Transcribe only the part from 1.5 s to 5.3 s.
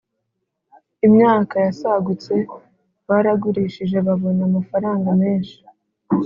yasagutse baragurishije babona amafaranga